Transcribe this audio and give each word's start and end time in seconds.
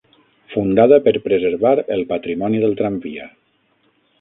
Fundada 0.53 0.99
per 1.09 1.13
preservar 1.27 1.75
el 1.97 2.03
patrimoni 2.15 2.63
del 2.65 2.75
tramvia. 2.81 3.29